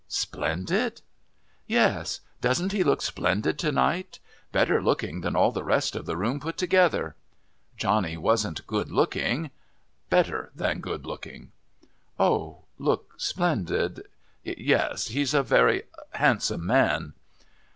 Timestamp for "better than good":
10.09-11.05